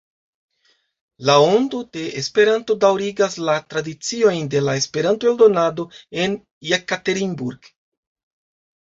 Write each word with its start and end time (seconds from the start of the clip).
La 1.29 1.33
Ondo 1.49 1.81
de 1.97 2.05
Esperanto 2.21 2.75
daŭrigas 2.85 3.37
la 3.49 3.57
tradiciojn 3.73 4.49
de 4.55 4.63
la 4.69 4.75
esperanto-eldonado 4.81 5.87
en 6.25 6.35
Jekaterinburg. 6.71 7.71